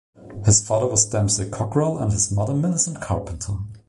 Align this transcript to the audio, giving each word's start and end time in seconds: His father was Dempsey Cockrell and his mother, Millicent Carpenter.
His 0.45 0.65
father 0.67 0.87
was 0.87 1.05
Dempsey 1.07 1.47
Cockrell 1.47 1.99
and 1.99 2.11
his 2.11 2.31
mother, 2.31 2.55
Millicent 2.55 3.01
Carpenter. 3.01 3.53